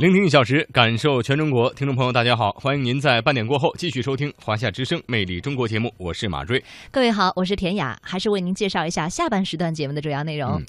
[0.00, 1.70] 聆听一小时，感受全中国。
[1.74, 6.64] 听众朋友，大家好，欢迎您在半点过后继续收听《华夏之声·魅力中国》节目，我是马追。
[6.90, 10.62] 各位好，我是田雅，还是为您介绍一下下半时段节目的主要内容。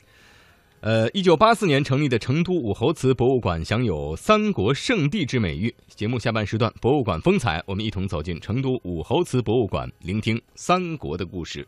[0.82, 5.74] 呃，一九八四年成立的成都武侯祠博物馆享有“三国圣地”之美誉。
[5.88, 11.66] 节目下半时段，博物馆风采，我们一同走进成都武侯祠博物馆，聆听三国的故事。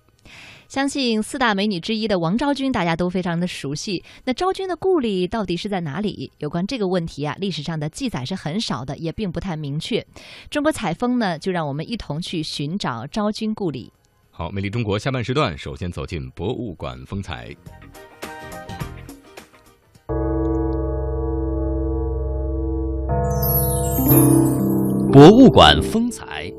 [0.74, 4.04] 相信四大美女之一的王昭君，大家都非常的熟悉。
[4.26, 6.32] 那昭君的故里到底是在哪里？
[6.40, 10.04] 有关这个问题啊，历史上的记载是很少的，也并不太明确。
[10.50, 13.94] 中国采风呢，就让我们一同去寻找昭君故里。
[14.32, 17.56] 好，美丽中国下半时段，首先走进博物馆风采。
[25.12, 26.52] 博物馆风采。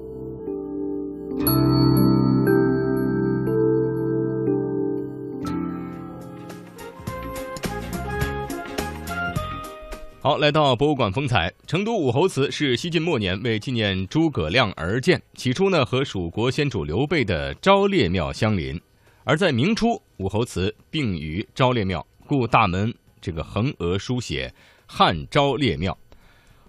[10.24, 11.52] 好，来到博物馆风采。
[11.66, 18.80] 成都武侯祠是西晋末年为纪念诸葛亮而建，起初呢和蜀国先主刘备的昭烈庙相邻，
[19.24, 24.50] 而在明初武侯祠并于昭烈庙，故大门这个横额书写
[24.88, 25.94] “汉昭烈庙”。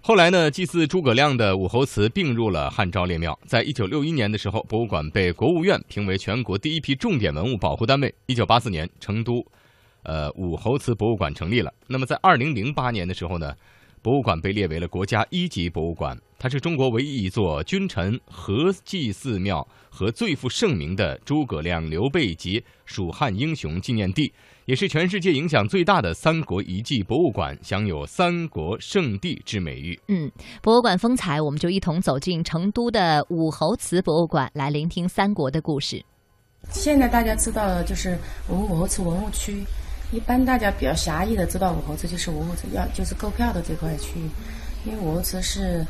[0.04, 3.38] 后来呢，祭祀诸葛亮的武侯祠并入了汉昭烈庙。
[3.46, 8.14] 在一九六一年的时候，博物馆被国务院评为全国第一批重点文物保护单位。
[8.26, 9.42] 一九八四年，成都。
[10.06, 11.72] 呃，武侯祠博物馆成立了。
[11.88, 13.52] 那么，在二零零八年的时候呢，
[14.00, 16.16] 博物馆被列为了国家一级博物馆。
[16.38, 24.30] 它是中国唯一一座君臣合祭寺庙和最负盛名的诸葛亮、刘备及蜀汉英雄纪念地，
[24.66, 29.98] 也是全世界影响最大的三国遗迹博物馆，享有“三国圣地”之美誉。
[30.08, 30.30] 嗯，
[30.62, 36.04] 博物馆风采，我们就一同走进成都的武侯祠博物馆，来聆听三国的故事。
[36.68, 39.64] 现在大家知道的就是我们武侯祠文物区。
[40.12, 44.30] 一般大家比较狭义的知道武侯祠就是武侯祠要就是购票的这块区域，
[44.84, 45.84] 因为武侯祠是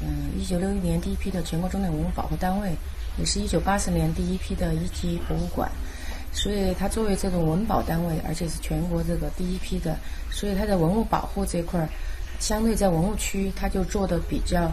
[0.00, 2.72] 嗯一九六一年第一批的全国重点文物保护单位，
[3.16, 5.70] 也是一九八四年第一批的一级博物馆，
[6.32, 9.96] 所以它作为这种文保单位，而且是全国这个第一批的，
[10.30, 11.88] 所以它在文物保护这块，
[12.40, 14.70] 相对在文物区它就做的比较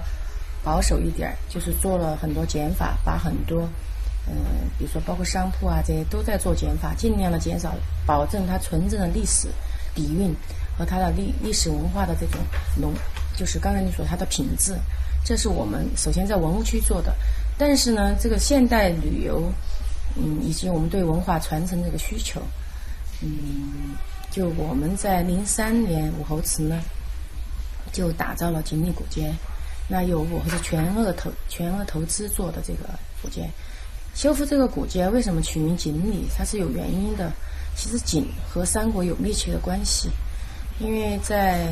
[0.64, 3.70] 保守一点，就是做了很多减法，把很多。
[4.30, 7.74] 嗯，比如说包括商铺啊这些都在做减法，尽量的减少，
[8.06, 9.48] 保证它纯正的历史
[9.96, 10.36] 底蕴
[10.78, 12.40] 和它的历历史文化的这种
[12.76, 12.94] 浓，
[13.38, 14.76] 就是刚才你说它的品质，
[15.24, 17.16] 这是我们首先在文物区做的。
[17.58, 19.52] 但是呢，这个现代旅游，
[20.16, 22.42] 嗯，以及我们对文化传承这个需求，
[23.22, 23.96] 嗯，
[24.30, 26.80] 就我们在零三年武侯祠呢，
[27.92, 29.34] 就打造了锦里古街，
[29.88, 32.90] 那由我是全额投全额投资做的这个
[33.22, 33.50] 古街。
[34.18, 36.26] 修复这个古街为什么取名锦里？
[36.36, 37.32] 它是有原因的。
[37.76, 40.10] 其实锦和三国有密切的关系，
[40.80, 41.70] 因为在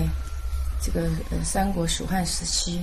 [0.79, 2.79] 这个呃三国蜀汉时期，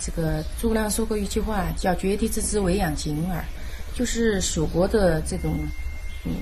[0.00, 3.44] 这个诸葛亮说过一句话，叫“绝地之资，唯养锦耳”，
[3.94, 5.54] 就是蜀国的这种
[6.24, 6.32] 嗯，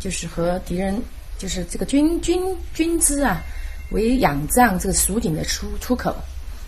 [0.00, 0.98] 就是和敌人
[1.36, 3.42] 就是这个军军军资啊，
[3.90, 6.16] 为仰仗这个蜀锦的出出口，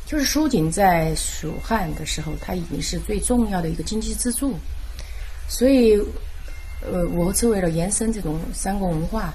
[0.04, 4.54] 就是蜀锦在蜀汉的时候，它已经是最重要的一个经济支柱。
[5.49, 5.97] 所以，
[6.81, 9.33] 呃，我是为了延伸这种三国文化，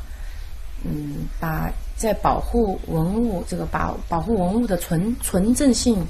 [0.83, 6.05] 嗯，把在保护文物这个保保护文物的纯纯正性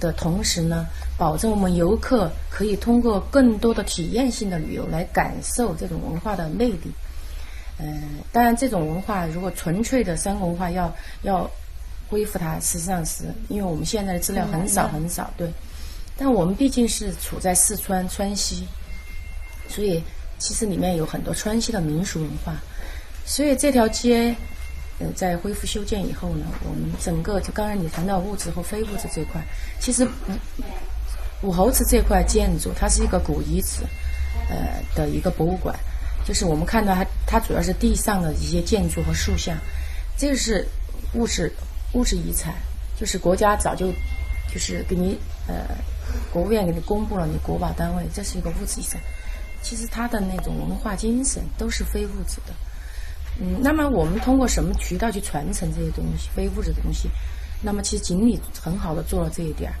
[0.00, 0.86] 的同时呢，
[1.18, 6.92] 保证我们游客可以通过更多的体验性的旅游来感受这种文化的魅力。
[7.78, 11.50] 嗯，当然，这种文化如果纯粹的三国文化要要
[12.08, 15.50] 恢复它，实际上是因为我们现在的资料很少很少，对。
[16.16, 18.66] 但我们毕竟是处在四川川西。
[19.74, 20.02] 所以，
[20.38, 22.54] 其实里面有很多川西的民俗文化。
[23.24, 24.34] 所以这条街，
[24.98, 29.40] 呃，在恢复修建以后呢，我们整个就刚才你谈到物质和非物质这块，
[29.80, 30.06] 其实
[31.40, 33.82] 武侯祠这块建筑，它是一个古遗址，
[34.50, 35.74] 呃的一个博物馆。
[36.24, 39.56] 就是我们看到它，它主要是地上的一些建筑和塑像，
[40.16, 40.66] 这个是
[41.14, 41.52] 物质
[41.94, 42.54] 物质遗产，
[42.98, 43.92] 就是国家早就
[44.52, 45.54] 就是给你呃，
[46.32, 49.00] 国务院给你公布了你国保单位，这是一个物质遗产。
[49.62, 52.52] 其实它的那种文化精神都是非物质的，
[53.40, 57.08] 嗯，那么我们通过什么渠道去传承这些东西，非物质的东西？
[57.62, 59.72] 那么其实锦鲤很好的做了这一点。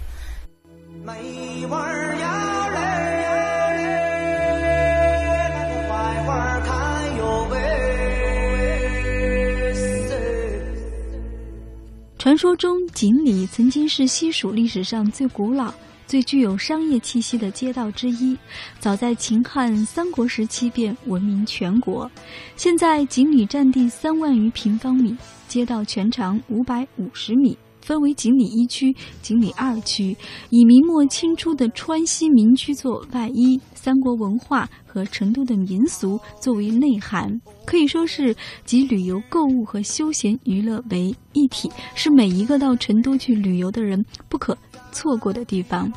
[12.18, 15.74] 传说中，锦鲤曾经是西蜀历史上最古老。
[16.12, 18.36] 最具有商业气息的街道之一，
[18.78, 22.10] 早在秦汉三国时期便闻名全国。
[22.54, 25.16] 现在锦里占地三万余平方米，
[25.48, 30.14] 街道全长五百五十米，分为锦里一区、锦里二区，
[30.50, 38.36] 以明末清初的川西民居作外衣，三国文化和成都的民俗作为内涵，可以说是
[38.66, 44.54] 集旅游、购物和休闲娱乐为一体，是每一个到成都去旅游的人不可
[44.92, 45.92] 错过的地方。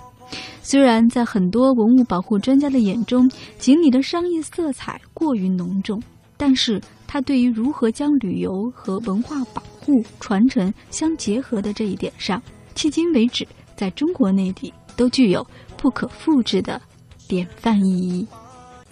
[0.64, 6.02] 虽然在很多文物保护专家的眼中，锦里的商业色彩过于浓重，
[6.36, 12.42] 但是它对于如何将旅游和文化保护传承相结合的这一点上，
[12.76, 15.46] 迄今为止，在中国内地都具有
[15.78, 16.82] 不可复制的
[17.28, 18.28] 典范意义。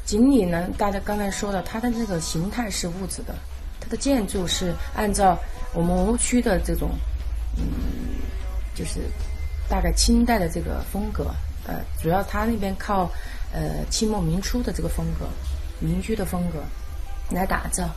[0.06, 3.34] 锦里呢，大家刚才说的，它的这个形态是物质的，
[3.80, 5.36] 它的建筑是按照
[5.74, 6.92] 我们文物区的这种，
[7.58, 7.64] 嗯，
[8.76, 9.00] 就是
[9.70, 11.32] 大概清代的这个风格，
[11.66, 13.10] 呃，主要它那边靠
[13.54, 15.26] 呃清末民初的这个风格，
[15.80, 16.64] 民居的风格
[17.30, 17.90] 来打造。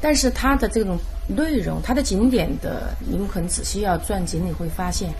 [0.00, 5.10] 但是它的这种内容，它的景点的，你们可能仔细要转景，你会发现，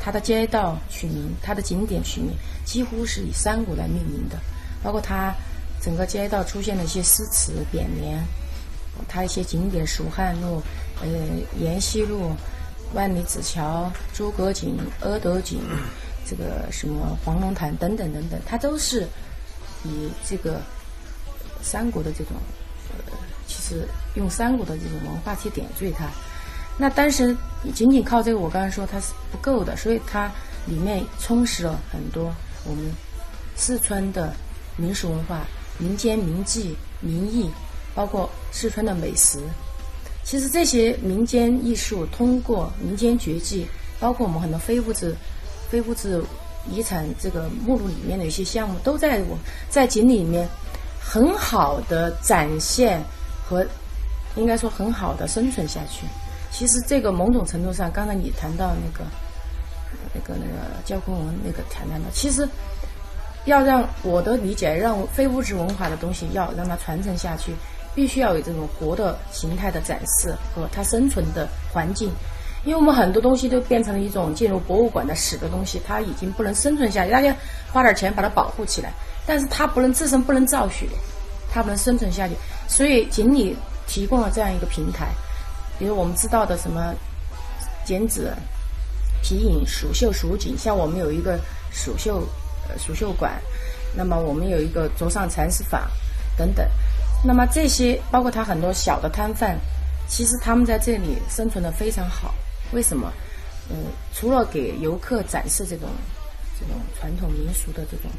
[0.00, 2.32] 它的街道取名，它的景点取名，
[2.64, 4.36] 几乎是以山谷来命名的。
[4.82, 5.32] 包括它
[5.80, 8.18] 整个街道出现了一些诗词匾联，
[9.06, 10.60] 它一些景点，蜀汉路、
[11.00, 11.08] 呃
[11.56, 12.32] 延西路、
[12.94, 15.60] 万里子桥、诸葛井、阿斗井，
[16.24, 19.06] 这个什么黄龙潭等等等等，它都是
[19.84, 20.60] 以这个
[21.62, 22.36] 三国的这种。
[22.90, 26.06] 呃其实用三国的这种文化去点缀它，
[26.78, 27.36] 那但是
[27.74, 30.30] 仅仅靠这个，我刚才说它是不够的，所以它
[30.64, 32.32] 里面充实了很多
[32.64, 32.90] 我们
[33.54, 34.32] 四川的
[34.76, 35.42] 民俗文化、
[35.76, 37.50] 民间名妓、民艺，
[37.94, 39.38] 包括四川的美食。
[40.24, 43.66] 其实这些民间艺术通过民间绝技，
[44.00, 45.14] 包括我们很多非物质、
[45.68, 46.22] 非物质
[46.70, 49.36] 遗产这个目录里面的一些项目，都在我
[49.68, 50.48] 在锦里面
[51.00, 53.02] 很好的展现。
[53.44, 53.66] 和
[54.36, 56.06] 应该说很好的生存下去。
[56.50, 59.04] 其实这个某种程度上，刚才你谈到那个
[60.14, 62.48] 那个那个焦坤文那个谈谈的，其实
[63.44, 67.52] 要让我的理解，让非物质文化的东西要让它传承下去，
[67.94, 72.10] 必须要有这种活的形态的展示和它生存的环境。
[72.64, 77.10] 因为我们很多东西都变成了一种进入博物馆的死的东西，它已经不能生存下去。
[77.10, 77.34] 大家
[77.72, 78.92] 花点钱把它保护起来，
[79.26, 80.86] 但是它不能自身不能造血，
[81.50, 82.34] 它不能生存下去。
[82.68, 83.56] 所以锦里
[83.88, 85.08] 提供了这样一个平台，
[85.76, 86.94] 比如我们知道的什么
[87.84, 88.32] 剪纸、
[89.22, 91.36] 皮影、蜀绣、蜀锦，像我们有一个
[91.72, 92.18] 蜀绣
[92.68, 93.32] 呃蜀绣馆，
[93.92, 95.82] 那么我们有一个桌上禅师坊
[96.36, 96.64] 等等，
[97.24, 99.56] 那么这些包括他很多小的摊贩，
[100.08, 102.34] 其实他们在这里生存的非常好。
[102.72, 103.12] 为什么？
[103.70, 103.76] 嗯，
[104.12, 105.88] 除了给游客展示这种
[106.58, 108.10] 这种传统民俗的这种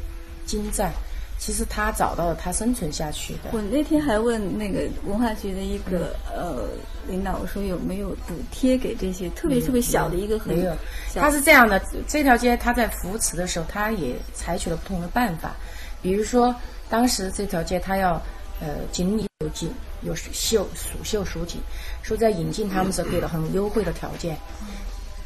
[0.46, 0.92] 精湛。
[1.36, 3.50] 其实他找到了他生存下去的。
[3.52, 6.68] 我那天还问那个文化局的一个呃
[7.08, 10.38] 领导，我说有没有补贴给这些特别特别小的一个？
[10.44, 10.72] 没有，
[11.12, 15.56] 他是这样的，这条街他在扶持的时候，他也采取了不同的办法。
[16.00, 16.54] 比如说，
[16.88, 18.22] 当时这条街他要
[18.60, 19.72] 呃锦里有锦
[20.02, 21.60] 有绣蜀绣蜀锦，
[22.02, 24.36] 说在引进他们时候给了很优惠的条件。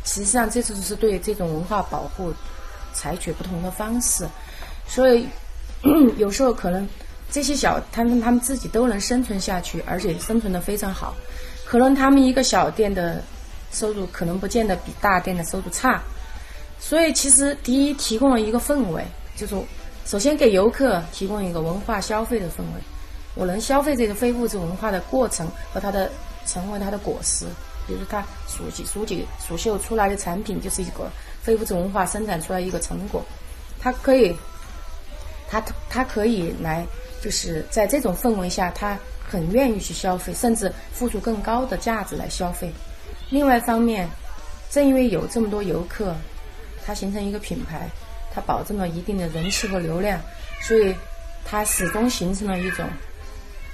[0.05, 2.33] 实际上，这次是对这种文化保护
[2.93, 4.27] 采取不同的方式，
[4.87, 5.27] 所以。
[6.17, 6.89] 有时候可能
[7.31, 11.15] 这些小摊贩他们自己都能生存下去，而且生存的非常好。
[11.65, 13.23] 可能他们一个小店的
[13.71, 16.03] 收入可能不见得比大店的收入差。
[16.81, 19.05] 所以其实第一提供了一个氛围，
[19.37, 19.55] 就是
[20.05, 22.83] 首先给游客提供一个文化消费的氛围。
[23.35, 26.11] 我能消费这个非物质文化的过程和它的
[26.47, 27.47] 成为它的果实，
[27.87, 31.11] 比如它蜀锦、蜀锦、蜀绣出来的产品就是一个
[31.43, 33.25] 非物质文化生产出来一个成果，
[33.81, 34.37] 它可以。
[35.51, 36.87] 它它可以来，
[37.23, 42.71] 就是在这种氛围下，它很愿意去消费，甚至付出更高的价值来消费。
[43.31, 44.07] 另外一方面，
[44.71, 46.15] 正因为有这么多游客，
[46.85, 47.89] 它形成一个品牌，
[48.31, 50.21] 它保证了一定的人气和流量，
[50.61, 50.95] 所以
[51.47, 52.87] 它始终形成了一种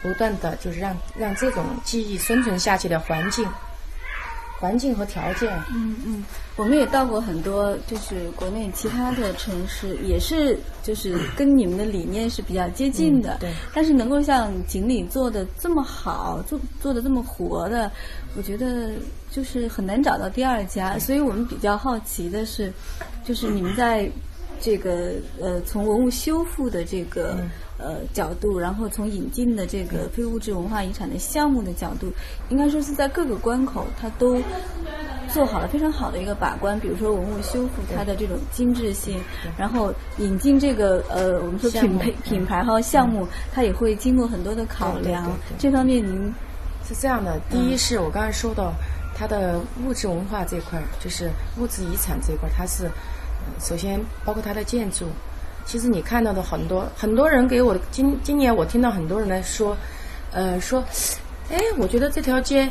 [0.04, 3.44] 不断的就是让让这种记忆生存下去的环境。
[4.60, 6.24] 环境和条件，嗯嗯，
[6.56, 13.52] 我们也到过很多，就是国内其他的城市，也是就是跟你们的理念是比较接近的，对。
[13.74, 17.90] 但是能够像锦鲤做的这么好，做做的这么活的，
[18.36, 18.92] 我觉得
[19.30, 20.98] 就是很难找到第二家。
[20.98, 22.72] 所以我们比较好奇的是，
[23.22, 24.08] 就是你们在
[24.60, 27.36] 这个呃从文物修复的这个。
[27.84, 32.10] 呃，角度，然后从引进的这个非物质文化遗产的项目的角度，
[32.48, 34.40] 应该说是在各个关口，它都
[35.28, 36.80] 做好了非常好的一个把关。
[36.80, 39.20] 比如说文物修复它的这种精致性，
[39.58, 45.30] 然后引进这个呃，我们说品牌品牌和项目，它也会经过很多的考量。
[45.58, 46.32] 这方面您
[46.88, 48.72] 是这样的：第一是我刚才说到，
[49.14, 55.04] 它的物质文化这块儿，就是物质遗产这块儿，它是呃首先包括它的建筑。
[55.64, 59.76] 其实你看到的很多很多人给我今今年我听到很多人来说，
[60.32, 60.84] 呃说，
[61.50, 62.70] 哎，我觉得这条街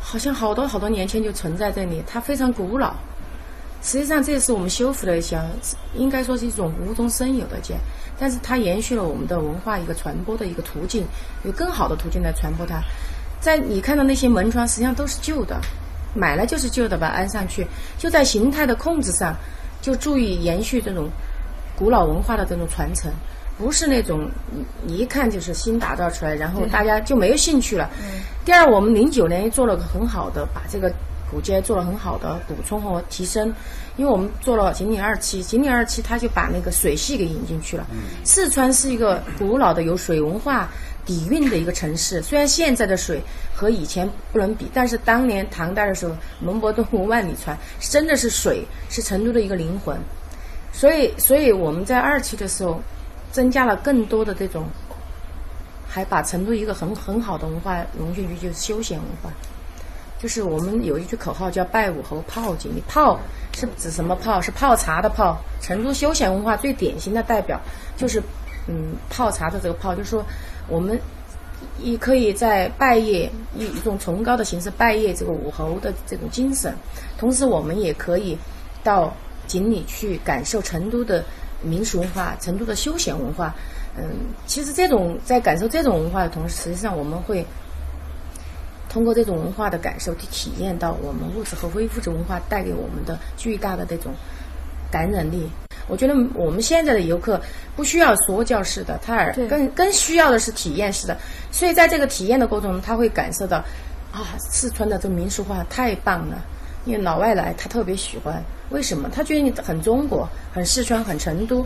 [0.00, 2.94] 好像好多好多年前就存在这里，它非常古老。
[3.82, 5.44] 实际上，这是我们修复的一条，
[5.94, 7.74] 应该说是一种无中生有的街，
[8.16, 11.04] 但是它延续了我们的文化一个传播的一个途径，
[11.42, 12.80] 有更好的途径来传播它。
[13.40, 15.60] 在你看到那些门窗，实际上都是旧的，
[16.14, 17.66] 买了就是旧的，把它安上去，
[17.98, 19.34] 就在形态的控制上，
[19.80, 21.10] 就注意延续这种
[21.82, 23.10] 古老文化的这种传承，
[23.58, 24.30] 不是那种
[24.86, 27.90] 一看就是新打造出来，然后大家就没有兴趣了。
[28.44, 30.88] 第二，我们零九年做了个很好的，把这个
[31.28, 33.52] 古街做了很好的补充和提升，
[33.96, 37.84] 因为我们做了锦岭二期，锦岭二期它就把那个水系给引进去了。
[38.22, 40.68] 四川是一个古老的有水文化
[41.04, 43.20] 底蕴的一个城市，虽然现在的水
[43.52, 49.98] 和以前不能比，但是当年唐代的时候，门泊东吴万里船，真的是水是成都的一个灵魂。
[50.72, 52.80] 所以，所以我们在二期的时候，
[53.30, 54.64] 增加了更多的这种，
[55.86, 59.30] 还把成都一个很很好的文化融进去，就是休闲文化。
[60.18, 63.18] 就是我们有一句口号叫“拜武侯泡锦鲤”，泡
[63.54, 64.40] 是指什么泡？
[64.40, 65.36] 是泡茶的泡。
[65.60, 67.60] 成都休闲文化最典型的代表
[67.96, 68.22] 就是，
[68.68, 70.24] 嗯，泡茶的这个泡，就是说
[70.68, 70.98] 我们
[71.80, 76.72] 也可以在拜谒以一种崇高的形式拜谒这个武侯的这种精神，
[77.18, 78.38] 同时我们也可以
[78.84, 79.12] 到
[79.52, 81.22] 锦里去感受成都的
[81.60, 83.54] 民俗文化、成都的休闲文化。
[83.94, 84.04] 嗯，
[84.46, 87.44] 其实这种在感受这种文化的同时，实际上我们会
[88.88, 94.14] 通过这种文化的感受，去体验到我们物质和非物质文化带给我们的巨大的这种
[94.90, 95.46] 感染力。
[95.88, 97.38] 我觉得我们现在的游客
[97.76, 101.14] 不需要说教式的，他而更更需要的是体验式的。
[101.50, 103.58] 所以在这个体验的过程中，他会感受到
[104.10, 106.40] 啊，四川的这个民俗化太棒了。
[106.84, 109.08] 因为老外来，他特别喜欢，为什么？
[109.08, 111.64] 他觉得你很中国，很四川，很成都。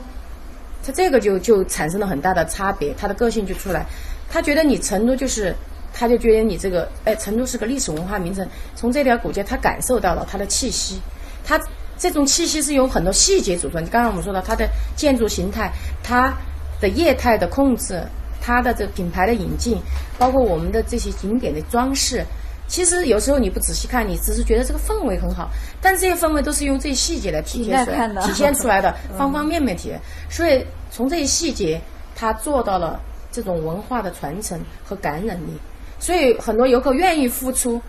[0.85, 3.87] 他这个就就产生了很大的差别，他的个性就出来。
[4.29, 5.55] 他觉得你成都就是，
[5.93, 8.47] 他就觉得你这个，哎，成都是个历史文化名城。
[8.75, 11.01] 从这条古街，他感受到了它的气息，
[11.45, 11.59] 它
[11.99, 13.83] 这种气息是由很多细节组成。
[13.87, 16.33] 刚刚我们说到它的建筑形态，它
[16.79, 18.03] 的业态的控制，
[18.41, 19.79] 它的这个品牌的引进，
[20.19, 22.23] 包括我们的这些景点的装饰。
[22.69, 25.49] 其实有时候你不仔细看，你只是觉得这个氛围很好，
[25.81, 30.01] 但是这些氛围都是用这些细节来体现出来应该看的体现出来的，方方面面体现。
[30.29, 31.81] 所以从这些细节，
[32.15, 35.51] 他做到了这种文化的传承和感染力。
[35.99, 37.81] 所以很多游客愿意付出，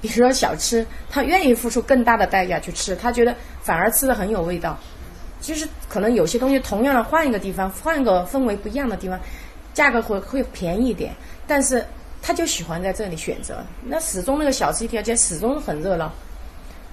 [0.00, 4.76] 比如说小吃，他愿意付出更大的代价去吃，他觉得反而吃的很有味道。
[5.40, 9.18] 其实可能有些东西同样的换一个地方，换个氛围不一样的地方，
[9.72, 11.14] 价格会会便宜一点，
[11.46, 11.86] 但是
[12.28, 13.64] 他就喜欢在这里选择。
[13.82, 16.12] 那始终那个小吃一条街始终很热闹，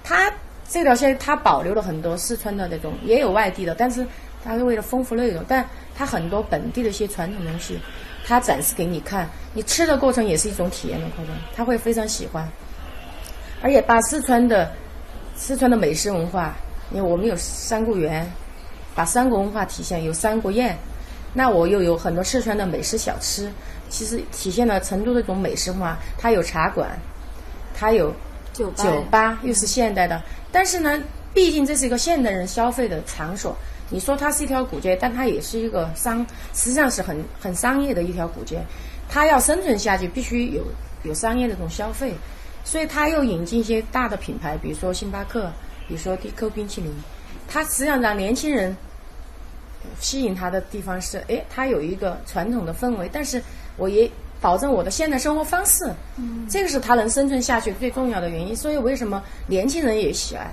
[0.02, 0.32] 他
[0.66, 4.06] 这条线他保留了很多四川的那种，也有外地的，但是
[4.42, 5.62] 他是为了丰富内容，但
[5.94, 7.78] 他很多本地的一些传统东西，
[8.26, 12.48] 他展示给你看，你吃的过程也是一种体验的过程，他会非常喜欢。
[13.60, 14.72] 而且把四川的
[15.36, 16.56] 四川的美食文化，
[16.92, 18.26] 因为我们有三国园，
[18.94, 20.74] 把三国文化体现有三国宴，
[21.36, 23.52] 那我又有很多四川的美食小吃，
[23.90, 26.98] 其实体现了成都的这种美食文化，它有茶馆，
[27.74, 28.10] 它有
[28.54, 30.98] 酒吧酒吧又是现代的，但是呢，
[31.34, 33.54] 毕竟这是一个现代人消费的场所。
[33.90, 38.58] 你说它是一条古街，但它也是一个商，实际上是很很商业的一条古街。
[39.06, 40.62] 它要生存下去，必须有
[41.02, 42.14] 有商业的这种消费，
[42.64, 45.52] 所以它又引进一些大的品牌，比如说星巴克，
[45.86, 46.90] 比如说 DQ 冰淇淋。
[47.46, 48.74] 它实际上让年轻人
[50.00, 53.42] 吸引他的地方是，哎，他有一个传统的氛围，但是
[53.76, 55.84] 我也保证我的现代生活方式，
[56.16, 58.54] 嗯，这个是他能生存下去最重要的原因。
[58.54, 60.50] 所以为什么年轻人也喜爱？